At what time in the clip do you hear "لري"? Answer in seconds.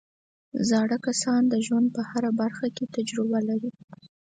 3.49-3.71